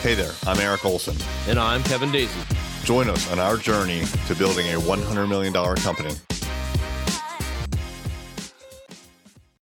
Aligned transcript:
Hey 0.00 0.14
there, 0.14 0.30
I'm 0.46 0.60
Eric 0.60 0.84
Olson. 0.84 1.16
And 1.48 1.58
I'm 1.58 1.82
Kevin 1.82 2.12
Daisy. 2.12 2.40
Join 2.84 3.10
us 3.10 3.28
on 3.32 3.40
our 3.40 3.56
journey 3.56 4.04
to 4.28 4.36
building 4.36 4.68
a 4.68 4.78
$100 4.78 5.28
million 5.28 5.52
company. 5.52 6.14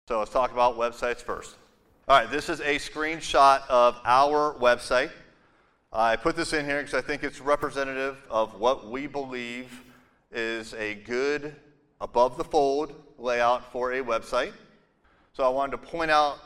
So 0.06 0.18
let's 0.18 0.30
talk 0.30 0.52
about 0.52 0.76
websites 0.76 1.22
first. 1.22 1.56
All 2.06 2.18
right, 2.18 2.30
this 2.30 2.50
is 2.50 2.60
a 2.60 2.76
screenshot 2.76 3.62
of 3.70 3.98
our 4.04 4.54
website. 4.56 5.10
I 5.90 6.16
put 6.16 6.36
this 6.36 6.52
in 6.52 6.66
here 6.66 6.82
because 6.82 6.92
I 6.92 7.00
think 7.00 7.24
it's 7.24 7.40
representative 7.40 8.18
of 8.28 8.60
what 8.60 8.90
we 8.90 9.06
believe 9.06 9.72
is 10.30 10.74
a 10.74 10.96
good 10.96 11.56
above 11.98 12.36
the 12.36 12.44
fold 12.44 12.92
layout 13.16 13.72
for 13.72 13.94
a 13.94 14.02
website. 14.02 14.52
So 15.32 15.44
I 15.44 15.48
wanted 15.48 15.70
to 15.70 15.78
point 15.78 16.10
out 16.10 16.40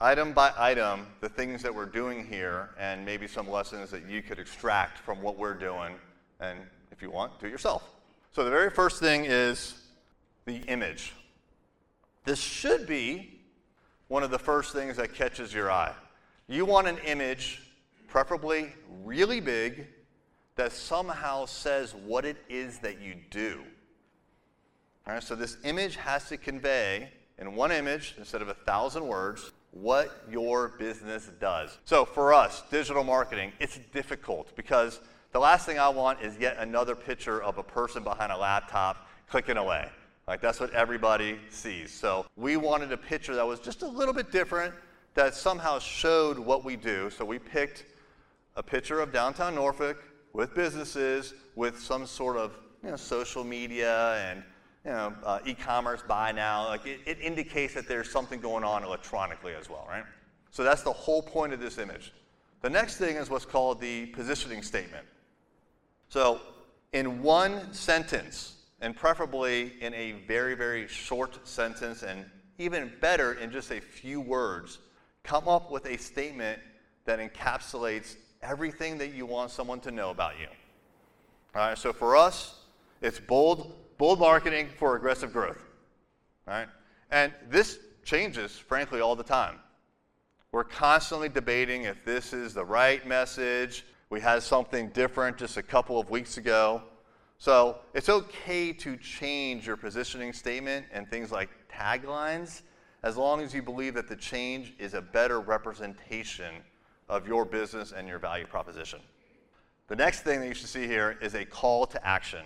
item 0.00 0.32
by 0.32 0.52
item 0.56 1.06
the 1.20 1.28
things 1.28 1.62
that 1.62 1.74
we're 1.74 1.86
doing 1.86 2.26
here 2.26 2.70
and 2.78 3.04
maybe 3.04 3.26
some 3.26 3.48
lessons 3.48 3.90
that 3.90 4.08
you 4.08 4.22
could 4.22 4.38
extract 4.38 4.98
from 4.98 5.22
what 5.22 5.38
we're 5.38 5.54
doing 5.54 5.94
and 6.40 6.58
if 6.90 7.02
you 7.02 7.10
want, 7.10 7.38
do 7.40 7.46
it 7.46 7.50
yourself. 7.50 7.82
So 8.32 8.44
the 8.44 8.50
very 8.50 8.70
first 8.70 9.00
thing 9.00 9.24
is 9.24 9.74
the 10.44 10.56
image. 10.68 11.12
This 12.24 12.38
should 12.38 12.86
be 12.86 13.40
one 14.08 14.22
of 14.22 14.30
the 14.30 14.38
first 14.38 14.72
things 14.72 14.96
that 14.96 15.14
catches 15.14 15.52
your 15.52 15.70
eye. 15.70 15.92
You 16.46 16.64
want 16.64 16.86
an 16.86 16.98
image, 16.98 17.62
preferably 18.08 18.72
really 19.02 19.40
big, 19.40 19.86
that 20.56 20.72
somehow 20.72 21.46
says 21.46 21.94
what 21.94 22.24
it 22.24 22.36
is 22.48 22.78
that 22.78 23.00
you 23.00 23.16
do. 23.30 23.62
All 25.06 25.14
right, 25.14 25.22
so 25.22 25.34
this 25.34 25.56
image 25.64 25.96
has 25.96 26.28
to 26.28 26.36
convey 26.36 27.10
in 27.38 27.56
one 27.56 27.72
image 27.72 28.14
instead 28.18 28.40
of 28.40 28.48
a 28.48 28.54
thousand 28.54 29.06
words 29.06 29.52
what 29.74 30.24
your 30.30 30.68
business 30.78 31.28
does. 31.40 31.76
So 31.84 32.04
for 32.04 32.32
us, 32.32 32.62
digital 32.70 33.02
marketing, 33.02 33.52
it's 33.58 33.78
difficult 33.92 34.54
because 34.54 35.00
the 35.32 35.40
last 35.40 35.66
thing 35.66 35.80
I 35.80 35.88
want 35.88 36.20
is 36.22 36.38
yet 36.38 36.56
another 36.58 36.94
picture 36.94 37.42
of 37.42 37.58
a 37.58 37.62
person 37.62 38.04
behind 38.04 38.30
a 38.30 38.36
laptop 38.36 39.08
clicking 39.28 39.56
away. 39.56 39.88
Like 40.28 40.40
that's 40.40 40.60
what 40.60 40.70
everybody 40.70 41.38
sees. 41.50 41.92
So 41.92 42.24
we 42.36 42.56
wanted 42.56 42.92
a 42.92 42.96
picture 42.96 43.34
that 43.34 43.46
was 43.46 43.58
just 43.58 43.82
a 43.82 43.88
little 43.88 44.14
bit 44.14 44.30
different 44.30 44.72
that 45.14 45.34
somehow 45.34 45.80
showed 45.80 46.38
what 46.38 46.64
we 46.64 46.76
do. 46.76 47.10
So 47.10 47.24
we 47.24 47.40
picked 47.40 47.84
a 48.56 48.62
picture 48.62 49.00
of 49.00 49.12
downtown 49.12 49.56
Norfolk 49.56 50.02
with 50.32 50.54
businesses 50.54 51.34
with 51.56 51.80
some 51.80 52.06
sort 52.06 52.36
of 52.36 52.56
you 52.84 52.90
know, 52.90 52.96
social 52.96 53.42
media 53.42 54.14
and 54.30 54.44
you 54.84 54.90
know, 54.90 55.14
uh, 55.24 55.38
e-commerce 55.46 56.02
buy 56.06 56.32
now. 56.32 56.68
Like 56.68 56.86
it, 56.86 57.00
it 57.06 57.18
indicates 57.20 57.74
that 57.74 57.88
there's 57.88 58.10
something 58.10 58.40
going 58.40 58.64
on 58.64 58.84
electronically 58.84 59.54
as 59.54 59.70
well, 59.70 59.86
right? 59.88 60.04
So 60.50 60.62
that's 60.62 60.82
the 60.82 60.92
whole 60.92 61.22
point 61.22 61.52
of 61.52 61.60
this 61.60 61.78
image. 61.78 62.12
The 62.60 62.70
next 62.70 62.96
thing 62.96 63.16
is 63.16 63.28
what's 63.30 63.44
called 63.44 63.80
the 63.80 64.06
positioning 64.06 64.62
statement. 64.62 65.06
So 66.08 66.40
in 66.92 67.22
one 67.22 67.72
sentence, 67.72 68.54
and 68.80 68.94
preferably 68.94 69.72
in 69.80 69.94
a 69.94 70.12
very, 70.26 70.54
very 70.54 70.86
short 70.86 71.46
sentence, 71.46 72.02
and 72.02 72.24
even 72.58 72.92
better 73.00 73.34
in 73.34 73.50
just 73.50 73.70
a 73.70 73.80
few 73.80 74.20
words, 74.20 74.78
come 75.22 75.48
up 75.48 75.70
with 75.70 75.86
a 75.86 75.96
statement 75.96 76.60
that 77.04 77.18
encapsulates 77.18 78.16
everything 78.42 78.98
that 78.98 79.12
you 79.12 79.26
want 79.26 79.50
someone 79.50 79.80
to 79.80 79.90
know 79.90 80.10
about 80.10 80.38
you. 80.38 80.46
All 81.54 81.68
right, 81.68 81.78
so 81.78 81.92
for 81.92 82.16
us, 82.16 82.60
it's 83.00 83.18
bold, 83.18 83.74
bold 83.98 84.18
marketing 84.18 84.68
for 84.76 84.96
aggressive 84.96 85.32
growth. 85.32 85.64
Right? 86.46 86.68
And 87.10 87.32
this 87.48 87.78
changes, 88.04 88.56
frankly, 88.56 89.00
all 89.00 89.16
the 89.16 89.24
time. 89.24 89.58
We're 90.52 90.64
constantly 90.64 91.28
debating 91.28 91.84
if 91.84 92.04
this 92.04 92.32
is 92.32 92.54
the 92.54 92.64
right 92.64 93.06
message. 93.06 93.84
We 94.10 94.20
had 94.20 94.42
something 94.42 94.90
different 94.90 95.36
just 95.36 95.56
a 95.56 95.62
couple 95.62 95.98
of 95.98 96.10
weeks 96.10 96.36
ago. 96.36 96.82
So 97.38 97.78
it's 97.92 98.08
okay 98.08 98.72
to 98.72 98.96
change 98.96 99.66
your 99.66 99.76
positioning 99.76 100.32
statement 100.32 100.86
and 100.92 101.08
things 101.08 101.32
like 101.32 101.50
taglines 101.68 102.62
as 103.02 103.16
long 103.16 103.42
as 103.42 103.52
you 103.52 103.62
believe 103.62 103.94
that 103.94 104.08
the 104.08 104.16
change 104.16 104.72
is 104.78 104.94
a 104.94 105.02
better 105.02 105.40
representation 105.40 106.54
of 107.08 107.26
your 107.26 107.44
business 107.44 107.92
and 107.92 108.08
your 108.08 108.18
value 108.18 108.46
proposition. 108.46 109.00
The 109.88 109.96
next 109.96 110.20
thing 110.20 110.40
that 110.40 110.48
you 110.48 110.54
should 110.54 110.68
see 110.68 110.86
here 110.86 111.18
is 111.20 111.34
a 111.34 111.44
call 111.44 111.84
to 111.86 112.06
action. 112.06 112.44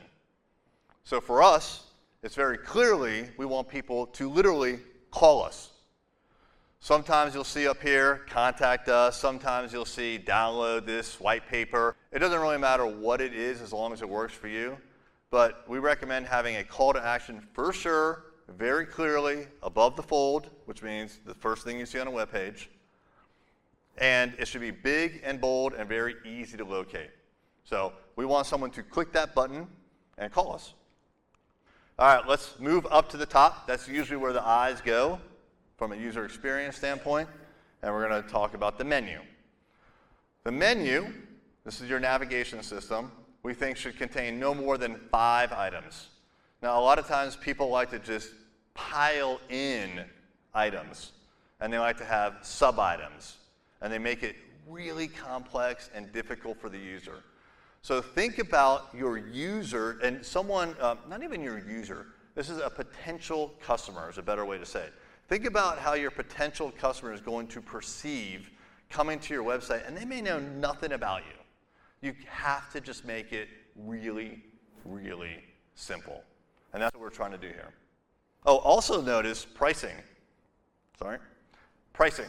So 1.05 1.21
for 1.21 1.43
us, 1.43 1.85
it's 2.23 2.35
very 2.35 2.59
clearly 2.59 3.29
we 3.37 3.47
want 3.47 3.69
people 3.69 4.07
to 4.07 4.29
literally 4.29 4.81
call 5.11 5.43
us. 5.43 5.71
Sometimes 6.81 7.35
you'll 7.35 7.45
see 7.45 7.67
up 7.67 7.83
here, 7.83 8.23
contact 8.29 8.89
us. 8.89 9.19
Sometimes 9.19 9.73
you'll 9.73 9.85
see, 9.85 10.23
download 10.25 10.87
this 10.87 11.19
white 11.19 11.47
paper. 11.49 11.97
It 12.13 12.21
doesn't 12.21 12.41
really 12.41 12.59
matter 12.59 12.87
what 12.87 13.21
it 13.21 13.35
is 13.35 13.61
as 13.61 13.73
long 13.73 13.93
as 13.93 14.01
it 14.01 14.09
works 14.09 14.33
for 14.33 14.49
you. 14.49 14.79
But 15.31 15.69
we 15.69 15.79
recommend 15.79 16.27
having 16.27 16.57
a 16.57 16.65
call 16.65 16.93
to 16.93 17.05
action 17.05 17.41
for 17.53 17.73
sure, 17.73 18.27
very 18.49 18.87
clearly 18.87 19.47
above 19.63 19.97
the 19.97 20.03
fold, 20.03 20.51
which 20.67 20.83
means 20.83 21.19
the 21.27 21.35
first 21.35 21.65
thing 21.65 21.79
you 21.79 21.87
see 21.87 21.99
on 21.99 22.07
a 22.07 22.11
web 22.11 22.31
page. 22.31 22.71
And 23.99 24.35
it 24.39 24.47
should 24.47 24.61
be 24.61 24.71
big 24.71 25.21
and 25.25 25.41
bold 25.41 25.75
and 25.75 25.89
very 25.89 26.15
easy 26.25 26.57
to 26.57 26.65
locate. 26.65 27.11
So 27.65 27.93
we 28.15 28.25
want 28.25 28.47
someone 28.47 28.71
to 28.71 28.83
click 28.83 29.13
that 29.13 29.35
button 29.35 29.67
and 30.17 30.33
call 30.33 30.55
us. 30.55 30.75
All 32.01 32.07
right, 32.07 32.29
let's 32.29 32.61
move 32.61 32.87
up 32.93 33.09
to 33.09 33.17
the 33.17 33.27
top. 33.27 33.67
That's 33.67 33.89
usually 33.89 34.19
where 34.19 34.33
the 34.33 34.47
eyes 34.47 34.81
go 34.81 35.19
from 35.77 35.91
a 35.91 35.97
user 35.97 36.25
experience 36.25 36.77
standpoint. 36.77 37.29
And 37.83 37.93
we're 37.93 38.09
going 38.09 38.23
to 38.23 38.29
talk 38.29 38.55
about 38.55 38.79
the 38.79 38.85
menu. 38.85 39.19
The 40.45 40.53
menu, 40.53 41.13
this 41.65 41.81
is 41.81 41.91
your 41.91 41.99
navigation 41.99 42.63
system, 42.63 43.11
we 43.43 43.53
think 43.53 43.77
should 43.77 43.99
contain 43.99 44.39
no 44.39 44.55
more 44.55 44.79
than 44.79 44.95
five 45.11 45.53
items. 45.53 46.11
Now, 46.63 46.79
a 46.79 46.83
lot 46.83 47.01
of 47.01 47.09
times 47.09 47.35
people 47.35 47.69
like 47.69 47.91
to 47.91 47.99
just 47.99 48.31
pile 48.75 49.41
in 49.49 50.05
items, 50.55 51.11
and 51.61 51.73
they 51.73 51.81
like 51.81 51.99
to 51.99 52.05
have 52.05 52.37
sub 52.43 52.79
items, 52.79 53.39
and 53.81 53.93
they 53.93 53.99
make 53.99 54.23
it 54.23 54.37
really 54.69 55.09
complex 55.09 55.91
and 55.93 56.13
difficult 56.13 56.61
for 56.61 56.69
the 56.69 56.79
user. 56.79 57.25
So 57.89 58.03
think 58.03 58.39
about 58.39 58.91
your 58.95 59.17
user 59.17 59.99
and 60.03 60.23
someone, 60.23 60.77
uh, 60.79 60.97
not 61.09 61.23
even 61.23 61.41
your 61.41 61.59
user, 61.59 62.09
this 62.35 62.51
is 62.51 62.59
a 62.59 62.69
potential 62.69 63.55
customer, 63.63 64.11
is 64.11 64.19
a 64.19 64.23
better 64.23 64.45
way 64.45 64.59
to 64.59 64.67
say 64.67 64.81
it. 64.81 64.93
Think 65.27 65.47
about 65.47 65.79
how 65.79 65.95
your 65.95 66.11
potential 66.11 66.71
customer 66.71 67.15
is 67.15 67.23
going 67.23 67.47
to 67.47 67.63
perceive 67.63 68.51
coming 68.91 69.19
to 69.21 69.33
your 69.33 69.43
website, 69.43 69.89
and 69.89 69.97
they 69.97 70.05
may 70.05 70.21
know 70.21 70.39
nothing 70.39 70.93
about 70.93 71.23
you. 71.23 72.07
You 72.07 72.15
have 72.27 72.71
to 72.75 72.83
just 72.83 73.07
make 73.07 73.33
it 73.33 73.49
really, 73.75 74.43
really 74.85 75.43
simple. 75.75 76.23
And 76.75 76.83
that's 76.83 76.93
what 76.93 77.01
we're 77.01 77.09
trying 77.09 77.33
to 77.33 77.39
do 77.39 77.49
here. 77.49 77.73
Oh, 78.45 78.59
also 78.59 79.01
notice 79.01 79.47
pricing. 79.47 79.97
Sorry? 80.99 81.17
Pricing. 81.95 82.29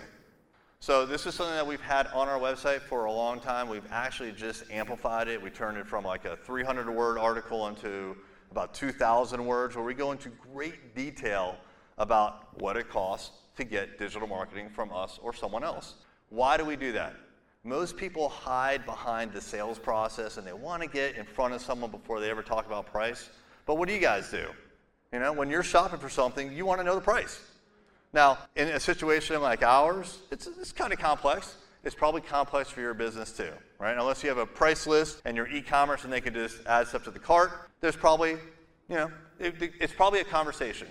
So 0.82 1.06
this 1.06 1.26
is 1.26 1.36
something 1.36 1.56
that 1.56 1.68
we've 1.68 1.82
had 1.82 2.08
on 2.08 2.30
our 2.30 2.40
website 2.40 2.80
for 2.80 3.04
a 3.04 3.12
long 3.12 3.42
time. 3.42 3.68
We've 3.68 3.84
actually 3.92 4.32
just 4.32 4.64
amplified 4.72 5.28
it. 5.28 5.42
We 5.42 5.50
turned 5.50 5.78
it 5.78 5.86
from 5.86 6.06
like 6.06 6.24
a 6.24 6.38
300 6.38 6.90
word 6.90 7.18
article 7.18 7.68
into 7.68 8.16
about 8.50 8.74
2,000 8.74 9.46
words 9.46 9.76
where 9.76 9.84
we 9.84 9.94
go 9.94 10.14
into 10.14 10.30
great 10.30 10.96
detail 10.96 11.58
about 11.98 12.60
what 12.62 12.78
it 12.78 12.88
costs 12.88 13.32
to 13.58 13.66
get 13.66 14.00
digital 14.00 14.26
marketing 14.26 14.70
from 14.70 14.90
us 14.94 15.20
or 15.22 15.34
someone 15.34 15.66
else. 15.66 15.96
Why 16.30 16.56
do 16.56 16.64
we 16.64 16.78
do 16.78 16.94
that? 16.94 17.14
Most 17.66 17.98
people 17.98 18.30
hide 18.30 18.86
behind 18.86 19.34
the 19.34 19.42
sales 19.42 19.78
process 19.78 20.38
and 20.38 20.48
they 20.48 20.54
want 20.54 20.82
to 20.82 20.88
get 20.88 21.18
in 21.18 21.26
front 21.26 21.54
of 21.54 21.62
someone 21.62 21.92
before 21.92 22.22
they 22.22 22.30
ever 22.30 22.42
talk 22.42 22.66
about 22.66 22.86
price. 22.86 23.30
But 23.66 23.76
what 23.76 23.90
do 23.90 23.94
you 23.94 24.00
guys 24.00 24.32
do? 24.32 24.48
You 25.12 25.20
know, 25.20 25.34
when 25.34 25.50
you're 25.50 25.62
shopping 25.62 26.00
for 26.00 26.10
something, 26.10 26.54
you 26.54 26.66
want 26.66 26.80
to 26.80 26.86
know 26.86 26.96
the 26.96 27.02
price. 27.02 27.42
Now, 28.14 28.40
in 28.56 28.68
a 28.70 28.80
situation 28.80 29.40
like 29.42 29.64
ours, 29.64 30.20
it's, 30.32 30.48
it's 30.48 30.72
kind 30.72 30.92
of 30.92 31.00
complex. 31.00 31.56
It's 31.84 31.96
probably 31.96 32.22
complex 32.22 32.70
for 32.70 32.82
your 32.82 32.94
business 32.94 33.32
too, 33.32 33.52
right? 33.78 33.96
Unless 33.96 34.24
you 34.24 34.30
have 34.30 34.38
a 34.38 34.46
price 34.46 34.88
list 34.88 35.22
and 35.26 35.38
your 35.38 35.48
e-commerce 35.48 36.04
and 36.04 36.12
they 36.12 36.22
can 36.22 36.34
just 36.34 36.58
add 36.66 36.88
stuff 36.88 37.04
to 37.06 37.12
the 37.12 37.20
cart, 37.20 37.52
there's 37.82 37.96
probably, 37.96 38.32
you 38.32 38.96
know, 38.96 39.12
it, 39.40 39.56
it's 39.80 39.94
probably 39.94 40.20
a 40.20 40.26
conversation. 40.26 40.88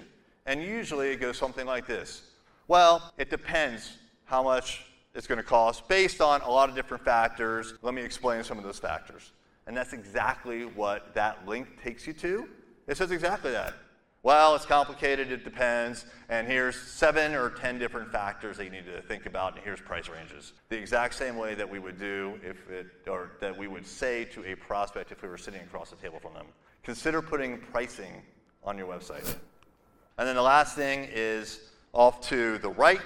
And 0.46 0.62
usually 0.62 1.10
it 1.10 1.20
goes 1.20 1.36
something 1.36 1.66
like 1.66 1.86
this. 1.86 2.22
Well, 2.68 3.12
it 3.18 3.30
depends 3.30 3.98
how 4.24 4.42
much 4.42 4.86
it's 5.14 5.26
going 5.26 5.38
to 5.38 5.44
cost 5.44 5.88
based 5.88 6.20
on 6.20 6.40
a 6.42 6.50
lot 6.50 6.68
of 6.68 6.74
different 6.74 7.04
factors. 7.04 7.74
Let 7.82 7.92
me 7.94 8.02
explain 8.02 8.44
some 8.44 8.56
of 8.56 8.64
those 8.64 8.78
factors. 8.78 9.32
And 9.66 9.76
that's 9.76 9.92
exactly 9.92 10.64
what 10.64 11.12
that 11.14 11.46
link 11.46 11.82
takes 11.82 12.06
you 12.06 12.14
to. 12.14 12.48
It 12.86 12.96
says 12.96 13.10
exactly 13.10 13.50
that. 13.50 13.74
Well, 14.24 14.56
it's 14.56 14.66
complicated, 14.66 15.30
it 15.30 15.44
depends, 15.44 16.04
and 16.28 16.46
here's 16.46 16.76
seven 16.76 17.34
or 17.34 17.50
10 17.50 17.78
different 17.78 18.10
factors 18.10 18.56
that 18.56 18.64
you 18.64 18.70
need 18.70 18.84
to 18.86 19.00
think 19.02 19.26
about, 19.26 19.54
and 19.54 19.62
here's 19.62 19.80
price 19.80 20.08
ranges. 20.08 20.54
The 20.70 20.76
exact 20.76 21.14
same 21.14 21.36
way 21.36 21.54
that 21.54 21.68
we 21.68 21.78
would 21.78 22.00
do 22.00 22.38
if 22.42 22.68
it, 22.68 22.88
or 23.06 23.30
that 23.40 23.56
we 23.56 23.68
would 23.68 23.86
say 23.86 24.24
to 24.26 24.44
a 24.44 24.56
prospect 24.56 25.12
if 25.12 25.22
we 25.22 25.28
were 25.28 25.38
sitting 25.38 25.60
across 25.60 25.90
the 25.90 25.96
table 25.96 26.18
from 26.18 26.34
them. 26.34 26.46
Consider 26.82 27.22
putting 27.22 27.58
pricing 27.58 28.22
on 28.64 28.76
your 28.76 28.88
website. 28.88 29.36
And 30.18 30.26
then 30.26 30.34
the 30.34 30.42
last 30.42 30.74
thing 30.74 31.08
is 31.12 31.60
off 31.92 32.20
to 32.28 32.58
the 32.58 32.70
right, 32.70 33.00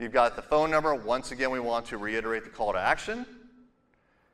you've 0.00 0.12
got 0.12 0.34
the 0.34 0.42
phone 0.42 0.72
number. 0.72 0.96
Once 0.96 1.30
again, 1.30 1.52
we 1.52 1.60
want 1.60 1.86
to 1.86 1.96
reiterate 1.96 2.42
the 2.42 2.50
call 2.50 2.72
to 2.72 2.78
action. 2.78 3.24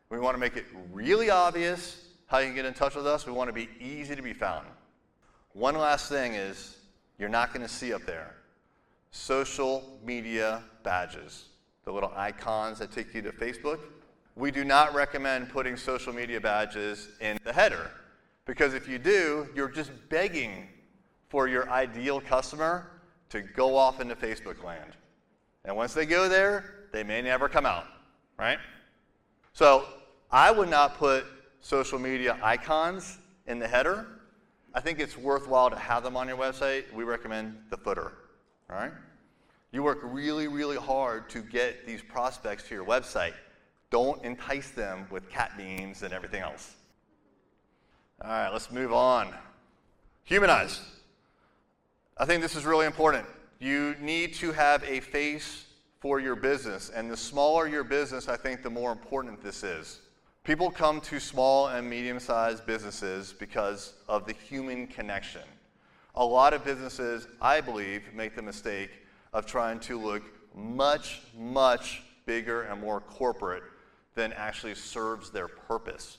We 0.08 0.18
want 0.18 0.34
to 0.34 0.40
make 0.40 0.56
it 0.56 0.64
really 0.92 1.28
obvious 1.28 2.06
how 2.26 2.38
you 2.38 2.46
can 2.46 2.54
get 2.54 2.64
in 2.64 2.72
touch 2.72 2.94
with 2.94 3.06
us. 3.06 3.26
We 3.26 3.32
want 3.32 3.48
to 3.48 3.52
be 3.52 3.68
easy 3.78 4.16
to 4.16 4.22
be 4.22 4.32
found. 4.32 4.66
One 5.54 5.76
last 5.76 6.08
thing 6.08 6.34
is 6.34 6.76
you're 7.18 7.28
not 7.28 7.52
going 7.52 7.66
to 7.66 7.72
see 7.72 7.92
up 7.92 8.04
there 8.06 8.34
social 9.10 9.98
media 10.02 10.62
badges, 10.82 11.44
the 11.84 11.92
little 11.92 12.12
icons 12.16 12.78
that 12.78 12.90
take 12.90 13.14
you 13.14 13.20
to 13.22 13.32
Facebook. 13.32 13.80
We 14.34 14.50
do 14.50 14.64
not 14.64 14.94
recommend 14.94 15.50
putting 15.50 15.76
social 15.76 16.14
media 16.14 16.40
badges 16.40 17.10
in 17.20 17.38
the 17.44 17.52
header 17.52 17.90
because 18.46 18.72
if 18.72 18.88
you 18.88 18.98
do, 18.98 19.48
you're 19.54 19.68
just 19.68 19.92
begging 20.08 20.68
for 21.28 21.46
your 21.46 21.68
ideal 21.70 22.20
customer 22.20 22.90
to 23.28 23.42
go 23.42 23.76
off 23.76 24.00
into 24.00 24.16
Facebook 24.16 24.64
land. 24.64 24.92
And 25.64 25.76
once 25.76 25.94
they 25.94 26.06
go 26.06 26.28
there, 26.28 26.86
they 26.92 27.02
may 27.02 27.22
never 27.22 27.48
come 27.48 27.66
out, 27.66 27.86
right? 28.38 28.58
So 29.52 29.86
I 30.30 30.50
would 30.50 30.70
not 30.70 30.96
put 30.96 31.24
social 31.60 31.98
media 31.98 32.38
icons 32.42 33.18
in 33.46 33.58
the 33.58 33.68
header. 33.68 34.06
I 34.74 34.80
think 34.80 35.00
it's 35.00 35.18
worthwhile 35.18 35.70
to 35.70 35.78
have 35.78 36.02
them 36.02 36.16
on 36.16 36.28
your 36.28 36.36
website. 36.36 36.92
We 36.92 37.04
recommend 37.04 37.56
the 37.70 37.76
footer, 37.76 38.12
all 38.70 38.76
right? 38.76 38.92
You 39.70 39.82
work 39.82 40.00
really, 40.02 40.48
really 40.48 40.76
hard 40.76 41.28
to 41.30 41.40
get 41.40 41.86
these 41.86 42.02
prospects 42.02 42.68
to 42.68 42.74
your 42.74 42.84
website. 42.84 43.34
Don't 43.90 44.22
entice 44.22 44.70
them 44.70 45.06
with 45.10 45.28
cat 45.30 45.52
memes 45.58 46.02
and 46.02 46.12
everything 46.12 46.42
else. 46.42 46.74
All 48.22 48.30
right, 48.30 48.50
let's 48.50 48.70
move 48.70 48.92
on. 48.92 49.34
Humanize. 50.24 50.80
I 52.16 52.24
think 52.24 52.42
this 52.42 52.54
is 52.54 52.64
really 52.64 52.86
important. 52.86 53.26
You 53.58 53.96
need 54.00 54.34
to 54.34 54.52
have 54.52 54.84
a 54.84 55.00
face 55.00 55.66
for 56.00 56.20
your 56.20 56.36
business, 56.36 56.90
and 56.90 57.10
the 57.10 57.16
smaller 57.16 57.66
your 57.66 57.84
business, 57.84 58.28
I 58.28 58.36
think 58.36 58.62
the 58.62 58.70
more 58.70 58.92
important 58.92 59.42
this 59.42 59.62
is. 59.62 60.01
People 60.44 60.72
come 60.72 61.00
to 61.02 61.20
small 61.20 61.68
and 61.68 61.88
medium 61.88 62.18
sized 62.18 62.66
businesses 62.66 63.32
because 63.32 63.94
of 64.08 64.26
the 64.26 64.32
human 64.32 64.88
connection. 64.88 65.42
A 66.16 66.24
lot 66.24 66.52
of 66.52 66.64
businesses, 66.64 67.28
I 67.40 67.60
believe, 67.60 68.02
make 68.12 68.34
the 68.34 68.42
mistake 68.42 68.90
of 69.32 69.46
trying 69.46 69.78
to 69.80 69.96
look 69.96 70.24
much, 70.52 71.22
much 71.38 72.02
bigger 72.26 72.62
and 72.62 72.80
more 72.80 73.00
corporate 73.00 73.62
than 74.16 74.32
actually 74.32 74.74
serves 74.74 75.30
their 75.30 75.46
purpose. 75.46 76.18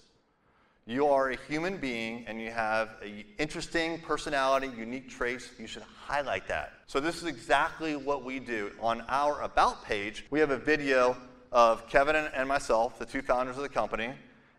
You 0.86 1.08
are 1.08 1.32
a 1.32 1.38
human 1.50 1.76
being 1.76 2.24
and 2.26 2.42
you 2.42 2.50
have 2.50 2.92
an 3.04 3.26
interesting 3.38 4.00
personality, 4.00 4.72
unique 4.78 5.10
traits. 5.10 5.50
You 5.60 5.68
should 5.68 5.84
highlight 5.84 6.48
that. 6.48 6.72
So, 6.88 7.02
this 7.02 7.18
is 7.18 7.26
exactly 7.26 7.98
what 7.98 8.24
we 8.24 8.40
do. 8.40 8.72
On 8.80 9.04
our 9.10 9.42
About 9.42 9.84
page, 9.84 10.26
we 10.30 10.40
have 10.40 10.52
a 10.52 10.58
video 10.58 11.18
of 11.54 11.88
Kevin 11.88 12.16
and 12.16 12.50
myself, 12.50 12.98
the 12.98 13.06
two 13.06 13.22
founders 13.22 13.58
of 13.58 13.64
the 13.64 13.70
company. 13.70 14.12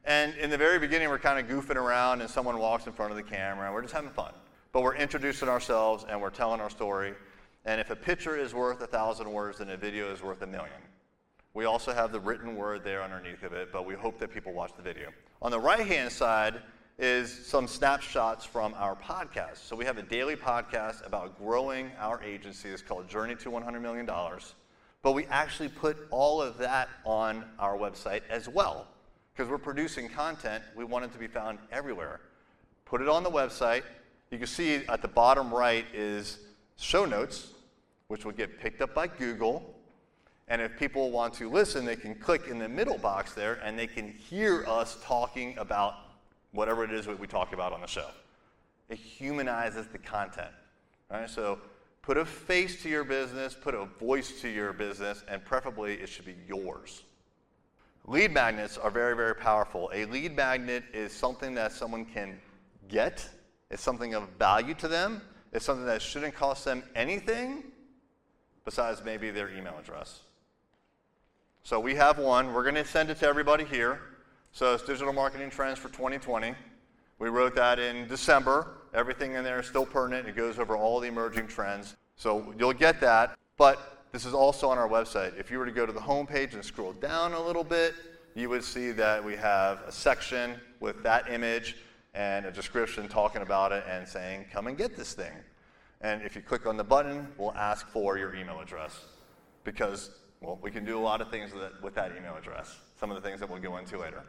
And 0.04 0.34
in 0.36 0.48
the 0.48 0.56
very 0.56 0.78
beginning, 0.78 1.08
we're 1.08 1.18
kind 1.18 1.38
of 1.38 1.50
goofing 1.50 1.76
around 1.76 2.20
and 2.20 2.30
someone 2.30 2.56
walks 2.58 2.86
in 2.86 2.92
front 2.92 3.10
of 3.10 3.16
the 3.16 3.22
camera 3.22 3.66
and 3.66 3.74
we're 3.74 3.82
just 3.82 3.92
having 3.92 4.10
fun. 4.10 4.32
But 4.72 4.82
we're 4.82 4.94
introducing 4.94 5.48
ourselves 5.48 6.04
and 6.08 6.20
we're 6.20 6.30
telling 6.30 6.60
our 6.60 6.70
story. 6.70 7.14
And 7.64 7.80
if 7.80 7.90
a 7.90 7.96
picture 7.96 8.36
is 8.36 8.54
worth 8.54 8.80
a 8.80 8.86
thousand 8.86 9.30
words, 9.30 9.58
then 9.58 9.70
a 9.70 9.76
video 9.76 10.12
is 10.12 10.22
worth 10.22 10.42
a 10.42 10.46
million. 10.46 10.70
We 11.52 11.64
also 11.64 11.92
have 11.92 12.12
the 12.12 12.20
written 12.20 12.54
word 12.54 12.84
there 12.84 13.02
underneath 13.02 13.42
of 13.42 13.52
it, 13.52 13.72
but 13.72 13.86
we 13.86 13.94
hope 13.94 14.18
that 14.20 14.32
people 14.32 14.52
watch 14.52 14.72
the 14.76 14.82
video. 14.82 15.10
On 15.42 15.50
the 15.50 15.60
right 15.60 15.86
hand 15.86 16.12
side 16.12 16.60
is 16.98 17.46
some 17.46 17.66
snapshots 17.66 18.44
from 18.44 18.72
our 18.74 18.94
podcast. 18.94 19.56
So 19.56 19.74
we 19.74 19.84
have 19.84 19.98
a 19.98 20.02
daily 20.02 20.36
podcast 20.36 21.04
about 21.04 21.38
growing 21.38 21.90
our 21.98 22.22
agency. 22.22 22.68
It's 22.68 22.82
called 22.82 23.08
Journey 23.08 23.34
to 23.36 23.50
$100 23.50 23.80
Million. 23.80 24.08
But 25.04 25.12
we 25.12 25.26
actually 25.26 25.68
put 25.68 25.98
all 26.10 26.40
of 26.40 26.56
that 26.58 26.88
on 27.04 27.44
our 27.58 27.76
website 27.76 28.22
as 28.30 28.48
well. 28.48 28.86
Because 29.36 29.50
we're 29.50 29.58
producing 29.58 30.08
content, 30.08 30.64
we 30.74 30.82
want 30.82 31.04
it 31.04 31.12
to 31.12 31.18
be 31.18 31.26
found 31.26 31.58
everywhere. 31.70 32.20
Put 32.86 33.02
it 33.02 33.08
on 33.08 33.22
the 33.22 33.30
website. 33.30 33.82
You 34.30 34.38
can 34.38 34.46
see 34.46 34.76
at 34.88 35.02
the 35.02 35.08
bottom 35.08 35.52
right 35.52 35.84
is 35.92 36.38
show 36.76 37.04
notes, 37.04 37.48
which 38.08 38.24
will 38.24 38.32
get 38.32 38.58
picked 38.58 38.80
up 38.80 38.94
by 38.94 39.06
Google. 39.06 39.74
And 40.48 40.62
if 40.62 40.74
people 40.78 41.10
want 41.10 41.34
to 41.34 41.50
listen, 41.50 41.84
they 41.84 41.96
can 41.96 42.14
click 42.14 42.48
in 42.48 42.58
the 42.58 42.68
middle 42.68 42.96
box 42.96 43.34
there 43.34 43.60
and 43.62 43.78
they 43.78 43.86
can 43.86 44.10
hear 44.10 44.64
us 44.66 44.96
talking 45.04 45.54
about 45.58 45.96
whatever 46.52 46.82
it 46.82 46.92
is 46.92 47.04
that 47.04 47.20
we 47.20 47.26
talk 47.26 47.52
about 47.52 47.74
on 47.74 47.82
the 47.82 47.86
show. 47.86 48.08
It 48.88 48.96
humanizes 48.96 49.86
the 49.86 49.98
content. 49.98 50.52
Right? 51.10 51.28
So 51.28 51.58
put 52.04 52.18
a 52.18 52.24
face 52.24 52.82
to 52.82 52.90
your 52.90 53.02
business, 53.02 53.54
put 53.58 53.74
a 53.74 53.86
voice 53.98 54.42
to 54.42 54.48
your 54.48 54.74
business, 54.74 55.24
and 55.26 55.42
preferably 55.42 55.94
it 55.94 56.06
should 56.06 56.26
be 56.26 56.36
yours. 56.46 57.02
Lead 58.06 58.30
magnets 58.30 58.76
are 58.76 58.90
very, 58.90 59.16
very 59.16 59.34
powerful. 59.34 59.90
A 59.94 60.04
lead 60.04 60.36
magnet 60.36 60.84
is 60.92 61.12
something 61.12 61.54
that 61.54 61.72
someone 61.72 62.04
can 62.04 62.38
get, 62.90 63.26
it's 63.70 63.82
something 63.82 64.12
of 64.12 64.28
value 64.38 64.74
to 64.74 64.86
them, 64.86 65.22
it's 65.54 65.64
something 65.64 65.86
that 65.86 66.02
shouldn't 66.02 66.34
cost 66.34 66.66
them 66.66 66.82
anything 66.94 67.64
besides 68.66 69.02
maybe 69.02 69.30
their 69.30 69.48
email 69.48 69.76
address. 69.80 70.20
So 71.62 71.80
we 71.80 71.94
have 71.94 72.18
one. 72.18 72.52
We're 72.52 72.64
going 72.64 72.74
to 72.74 72.84
send 72.84 73.08
it 73.08 73.18
to 73.20 73.26
everybody 73.26 73.64
here. 73.64 73.98
So 74.52 74.74
it's 74.74 74.82
Digital 74.82 75.14
Marketing 75.14 75.48
Trends 75.48 75.78
for 75.78 75.88
2020. 75.88 76.54
We 77.18 77.28
wrote 77.28 77.54
that 77.54 77.78
in 77.78 78.06
December. 78.08 78.78
Everything 78.92 79.34
in 79.34 79.44
there 79.44 79.60
is 79.60 79.66
still 79.66 79.86
pertinent. 79.86 80.28
It 80.28 80.36
goes 80.36 80.58
over 80.58 80.76
all 80.76 81.00
the 81.00 81.08
emerging 81.08 81.48
trends. 81.48 81.96
So 82.16 82.54
you'll 82.58 82.72
get 82.72 83.00
that. 83.00 83.36
But 83.56 84.06
this 84.12 84.24
is 84.24 84.34
also 84.34 84.68
on 84.68 84.78
our 84.78 84.88
website. 84.88 85.38
If 85.38 85.50
you 85.50 85.58
were 85.58 85.66
to 85.66 85.72
go 85.72 85.86
to 85.86 85.92
the 85.92 86.00
homepage 86.00 86.54
and 86.54 86.64
scroll 86.64 86.92
down 86.92 87.32
a 87.32 87.40
little 87.40 87.64
bit, 87.64 87.94
you 88.34 88.48
would 88.48 88.64
see 88.64 88.90
that 88.92 89.24
we 89.24 89.36
have 89.36 89.80
a 89.86 89.92
section 89.92 90.60
with 90.80 91.02
that 91.02 91.30
image 91.30 91.76
and 92.14 92.46
a 92.46 92.50
description 92.52 93.08
talking 93.08 93.42
about 93.42 93.72
it 93.72 93.84
and 93.88 94.06
saying, 94.06 94.46
come 94.52 94.66
and 94.66 94.76
get 94.76 94.96
this 94.96 95.14
thing. 95.14 95.32
And 96.00 96.22
if 96.22 96.36
you 96.36 96.42
click 96.42 96.66
on 96.66 96.76
the 96.76 96.84
button, 96.84 97.28
we'll 97.38 97.54
ask 97.54 97.88
for 97.88 98.18
your 98.18 98.34
email 98.34 98.60
address 98.60 99.00
because 99.64 100.10
well, 100.40 100.58
we 100.62 100.70
can 100.70 100.84
do 100.84 100.98
a 100.98 101.00
lot 101.00 101.20
of 101.20 101.30
things 101.30 101.52
with, 101.52 101.62
it, 101.62 101.72
with 101.82 101.94
that 101.94 102.12
email 102.16 102.36
address, 102.36 102.76
some 103.00 103.10
of 103.10 103.20
the 103.20 103.26
things 103.26 103.40
that 103.40 103.48
we'll 103.48 103.60
go 103.60 103.78
into 103.78 103.98
later. 103.98 104.22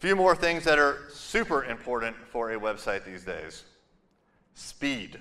Few 0.00 0.14
more 0.14 0.36
things 0.36 0.62
that 0.62 0.78
are 0.78 0.98
super 1.12 1.64
important 1.64 2.14
for 2.30 2.52
a 2.52 2.60
website 2.60 3.04
these 3.04 3.24
days 3.24 3.64
speed. 4.54 5.18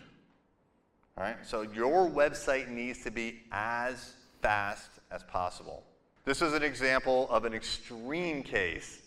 All 1.17 1.23
right, 1.23 1.37
so 1.43 1.63
your 1.63 2.07
website 2.07 2.69
needs 2.69 3.03
to 3.03 3.09
be 3.09 3.41
as 3.51 4.13
fast 4.41 4.91
as 5.09 5.23
possible. 5.23 5.83
This 6.25 6.43
is 6.43 6.53
an 6.53 6.61
example 6.61 7.27
of 7.31 7.45
an 7.45 7.55
extreme 7.55 8.43
case, 8.43 9.01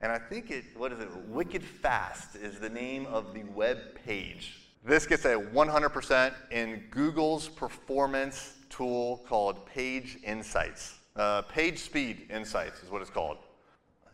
and 0.00 0.10
I 0.10 0.18
think 0.18 0.50
it, 0.50 0.64
what 0.76 0.92
is 0.92 0.98
it, 0.98 1.08
Wicked 1.28 1.62
Fast 1.62 2.34
is 2.34 2.58
the 2.58 2.70
name 2.70 3.06
of 3.06 3.32
the 3.32 3.44
web 3.44 3.78
page. 4.04 4.58
This 4.84 5.06
gets 5.06 5.24
a 5.24 5.36
100% 5.36 6.34
in 6.50 6.82
Google's 6.90 7.48
performance 7.48 8.54
tool 8.70 9.22
called 9.28 9.66
Page 9.66 10.18
Insights. 10.24 10.98
Uh, 11.14 11.42
page 11.42 11.78
Speed 11.78 12.26
Insights 12.28 12.82
is 12.82 12.90
what 12.90 13.02
it's 13.02 13.10
called. 13.10 13.38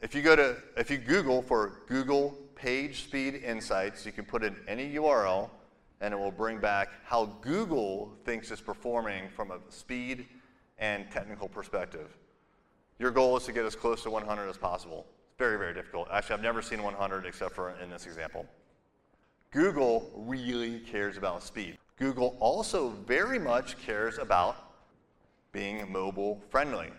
If 0.01 0.15
you 0.15 0.23
go 0.23 0.37
to, 0.37 0.57
if 0.77 0.91
you 0.91 0.99
Google 0.99 1.43
for 1.43 1.81
Google 1.89 2.39
Page 2.55 3.05
Speed 3.05 3.35
Insights, 3.35 4.07
you 4.07 4.13
can 4.13 4.25
put 4.25 4.45
in 4.45 4.55
any 4.69 4.95
URL 4.95 5.51
and 6.01 6.15
it 6.15 6.17
will 6.17 6.31
bring 6.31 6.61
back 6.61 6.89
how 7.05 7.27
Google 7.41 8.13
thinks 8.25 8.53
it's 8.53 8.61
performing 8.61 9.29
from 9.29 9.51
a 9.51 9.59
speed 9.71 10.27
and 10.79 11.11
technical 11.11 11.49
perspective. 11.49 12.17
Your 13.01 13.11
goal 13.11 13.37
is 13.37 13.45
to 13.47 13.53
get 13.53 13.65
as 13.65 13.75
close 13.75 14.05
to 14.05 14.11
100 14.11 14.49
as 14.49 14.57
possible. 14.57 15.05
It's 15.31 15.39
very, 15.39 15.59
very 15.59 15.75
difficult. 15.75 16.09
Actually, 16.13 16.35
I've 16.35 16.43
never 16.43 16.63
seen 16.63 16.81
100 16.81 17.27
except 17.27 17.55
for 17.55 17.75
in 17.83 17.91
this 17.91 18.07
example. 18.07 18.47
Google 19.51 20.13
really 20.15 20.79
cares 20.79 21.17
about 21.17 21.43
speed. 21.43 21.77
Google 21.97 22.37
also 22.39 22.91
very 23.07 23.41
much 23.41 23.77
cares 23.79 24.19
about 24.19 24.57
being 25.51 25.91
mobile 25.91 26.41
friendly. 26.51 26.91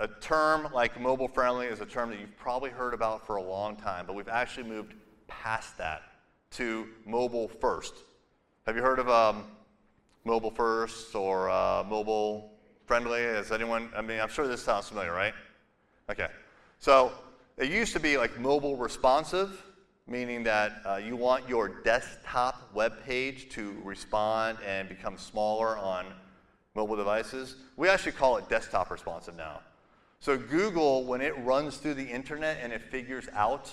A 0.00 0.08
term 0.08 0.68
like 0.72 1.00
mobile 1.00 1.28
friendly 1.28 1.66
is 1.66 1.80
a 1.80 1.86
term 1.86 2.10
that 2.10 2.18
you've 2.18 2.36
probably 2.36 2.70
heard 2.70 2.94
about 2.94 3.24
for 3.24 3.36
a 3.36 3.42
long 3.42 3.76
time, 3.76 4.06
but 4.06 4.16
we've 4.16 4.28
actually 4.28 4.68
moved 4.68 4.94
past 5.28 5.78
that 5.78 6.02
to 6.52 6.88
mobile 7.06 7.46
first. 7.46 7.94
Have 8.66 8.74
you 8.74 8.82
heard 8.82 8.98
of 8.98 9.08
um, 9.08 9.44
mobile 10.24 10.50
first 10.50 11.14
or 11.14 11.48
uh, 11.48 11.84
mobile 11.88 12.50
friendly? 12.86 13.20
Is 13.20 13.52
anyone, 13.52 13.88
I 13.96 14.02
mean, 14.02 14.20
I'm 14.20 14.28
sure 14.28 14.48
this 14.48 14.62
sounds 14.62 14.88
familiar, 14.88 15.12
right? 15.12 15.34
Okay. 16.10 16.26
So 16.80 17.12
it 17.56 17.70
used 17.70 17.92
to 17.92 18.00
be 18.00 18.18
like 18.18 18.38
mobile 18.40 18.76
responsive, 18.76 19.62
meaning 20.08 20.42
that 20.42 20.82
uh, 20.84 20.96
you 20.96 21.14
want 21.14 21.48
your 21.48 21.68
desktop 21.68 22.68
web 22.74 22.94
page 23.04 23.48
to 23.50 23.76
respond 23.84 24.58
and 24.66 24.88
become 24.88 25.16
smaller 25.16 25.78
on 25.78 26.06
mobile 26.74 26.96
devices. 26.96 27.56
We 27.76 27.88
actually 27.88 28.12
call 28.12 28.38
it 28.38 28.48
desktop 28.48 28.90
responsive 28.90 29.36
now. 29.36 29.60
So 30.20 30.38
Google, 30.38 31.04
when 31.04 31.20
it 31.20 31.36
runs 31.38 31.76
through 31.76 31.94
the 31.94 32.06
internet 32.06 32.58
and 32.62 32.72
it 32.72 32.82
figures 32.82 33.28
out 33.34 33.72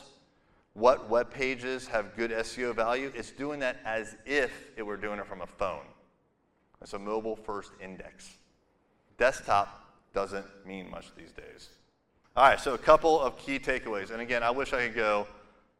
what 0.73 1.09
web 1.09 1.31
pages 1.31 1.87
have 1.87 2.15
good 2.15 2.31
SEO 2.31 2.75
value, 2.75 3.11
it's 3.15 3.31
doing 3.31 3.59
that 3.59 3.77
as 3.85 4.15
if 4.25 4.51
it 4.77 4.83
were 4.83 4.97
doing 4.97 5.19
it 5.19 5.27
from 5.27 5.41
a 5.41 5.47
phone. 5.47 5.85
It's 6.81 6.93
a 6.93 6.99
mobile 6.99 7.35
first 7.35 7.71
index. 7.81 8.29
Desktop 9.17 9.85
doesn't 10.13 10.45
mean 10.65 10.89
much 10.89 11.13
these 11.15 11.31
days. 11.31 11.69
All 12.35 12.45
right, 12.45 12.59
so 12.59 12.73
a 12.73 12.77
couple 12.77 13.19
of 13.19 13.37
key 13.37 13.59
takeaways. 13.59 14.11
And 14.11 14.21
again, 14.21 14.41
I 14.41 14.51
wish 14.51 14.73
I 14.73 14.87
could 14.87 14.95
go 14.95 15.27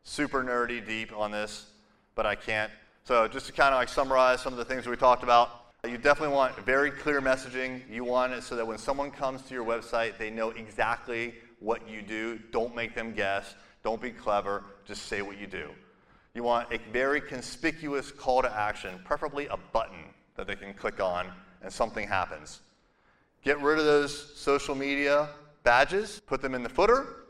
super 0.03 0.43
nerdy 0.43 0.85
deep 0.85 1.15
on 1.15 1.31
this, 1.31 1.67
but 2.13 2.25
I 2.25 2.35
can't. 2.35 2.71
So 3.03 3.27
just 3.27 3.47
to 3.47 3.51
kind 3.51 3.73
of 3.73 3.79
like 3.79 3.89
summarize 3.89 4.41
some 4.41 4.53
of 4.53 4.57
the 4.57 4.65
things 4.65 4.85
we 4.85 4.95
talked 4.95 5.23
about, 5.23 5.60
you 5.89 5.97
definitely 5.97 6.35
want 6.35 6.55
very 6.57 6.91
clear 6.91 7.21
messaging. 7.21 7.81
You 7.89 8.03
want 8.03 8.33
it 8.33 8.43
so 8.43 8.55
that 8.55 8.65
when 8.65 8.77
someone 8.77 9.09
comes 9.09 9.41
to 9.43 9.53
your 9.55 9.65
website, 9.65 10.17
they 10.19 10.29
know 10.29 10.51
exactly 10.51 11.33
what 11.59 11.89
you 11.89 12.03
do. 12.03 12.39
Don't 12.51 12.75
make 12.75 12.93
them 12.93 13.13
guess. 13.13 13.55
Don't 13.83 13.99
be 13.99 14.11
clever. 14.11 14.63
Just 14.85 15.07
say 15.07 15.23
what 15.23 15.39
you 15.39 15.47
do. 15.47 15.71
You 16.35 16.43
want 16.43 16.71
a 16.71 16.77
very 16.93 17.19
conspicuous 17.19 18.11
call 18.11 18.43
to 18.43 18.55
action, 18.55 18.99
preferably 19.03 19.47
a 19.47 19.57
button 19.57 20.05
that 20.35 20.45
they 20.45 20.55
can 20.55 20.73
click 20.75 20.99
on 20.99 21.27
and 21.63 21.73
something 21.73 22.07
happens. 22.07 22.59
Get 23.43 23.59
rid 23.59 23.79
of 23.79 23.85
those 23.85 24.37
social 24.37 24.75
media 24.75 25.29
badges, 25.63 26.21
put 26.27 26.43
them 26.43 26.53
in 26.53 26.61
the 26.61 26.69
footer, 26.69 27.25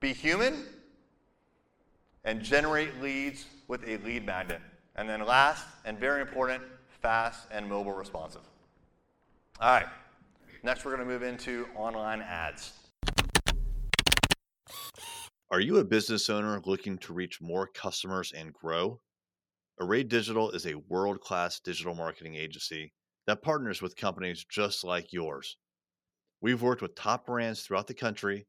be 0.00 0.14
human, 0.14 0.64
and 2.24 2.42
generate 2.42 3.02
leads 3.02 3.44
with 3.68 3.86
a 3.86 3.98
lead 3.98 4.24
magnet. 4.24 4.62
And 4.96 5.06
then 5.06 5.24
last 5.26 5.66
and 5.84 5.98
very 5.98 6.22
important, 6.22 6.62
fast 7.04 7.48
and 7.50 7.68
mobile 7.68 7.92
responsive. 7.92 8.40
All 9.60 9.74
right, 9.74 9.86
next 10.62 10.86
we're 10.86 10.96
going 10.96 11.06
to 11.06 11.12
move 11.12 11.22
into 11.22 11.66
online 11.76 12.22
ads. 12.22 12.72
Are 15.50 15.60
you 15.60 15.76
a 15.76 15.84
business 15.84 16.30
owner 16.30 16.62
looking 16.64 16.96
to 17.00 17.12
reach 17.12 17.42
more 17.42 17.66
customers 17.66 18.32
and 18.34 18.54
grow? 18.54 19.02
Array 19.78 20.02
Digital 20.02 20.50
is 20.52 20.64
a 20.64 20.76
world 20.88 21.20
class 21.20 21.60
digital 21.60 21.94
marketing 21.94 22.36
agency 22.36 22.94
that 23.26 23.42
partners 23.42 23.82
with 23.82 23.96
companies 23.96 24.46
just 24.50 24.82
like 24.82 25.12
yours. 25.12 25.58
We've 26.40 26.62
worked 26.62 26.80
with 26.80 26.94
top 26.94 27.26
brands 27.26 27.60
throughout 27.60 27.86
the 27.86 27.92
country 27.92 28.46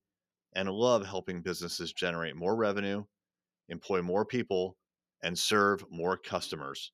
and 0.56 0.70
love 0.70 1.06
helping 1.06 1.42
businesses 1.42 1.92
generate 1.92 2.38
more 2.38 2.56
revenue, 2.56 3.04
employ 3.68 4.02
more 4.02 4.24
people, 4.24 4.78
and 5.22 5.38
serve 5.38 5.84
more 5.92 6.16
customers. 6.16 6.94